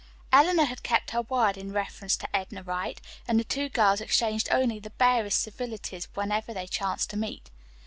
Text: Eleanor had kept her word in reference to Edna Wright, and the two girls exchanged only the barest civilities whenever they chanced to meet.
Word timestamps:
Eleanor 0.33 0.65
had 0.65 0.81
kept 0.81 1.11
her 1.11 1.21
word 1.21 1.57
in 1.59 1.71
reference 1.71 2.17
to 2.17 2.35
Edna 2.35 2.63
Wright, 2.63 2.99
and 3.27 3.39
the 3.39 3.43
two 3.43 3.69
girls 3.69 4.01
exchanged 4.01 4.47
only 4.49 4.79
the 4.79 4.89
barest 4.89 5.43
civilities 5.43 6.07
whenever 6.15 6.55
they 6.55 6.65
chanced 6.65 7.11
to 7.11 7.17
meet. 7.17 7.51